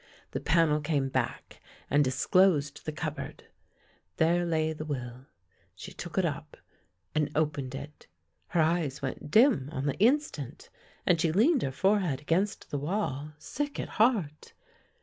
The 0.31 0.39
panel 0.39 0.81
came 0.81 1.09
back 1.09 1.61
and 1.87 2.03
disclosed 2.03 2.87
the 2.87 2.91
cupboard. 2.91 3.43
There 4.17 4.47
lay 4.47 4.73
the 4.73 4.83
will. 4.83 5.27
She 5.75 5.93
took 5.93 6.17
it 6.17 6.25
up 6.25 6.57
and 7.13 7.29
opened 7.35 7.75
it. 7.75 8.07
Her 8.47 8.61
eyes 8.61 9.03
went 9.03 9.29
dim 9.29 9.69
on 9.71 9.85
the 9.85 9.99
instant, 9.99 10.71
and 11.05 11.21
she 11.21 11.31
leaned 11.31 11.61
her 11.61 11.71
forehead 11.71 12.19
against 12.19 12.71
the 12.71 12.79
wall, 12.79 13.33
sick 13.37 13.79
at 13.79 13.89
heart. 14.01 14.53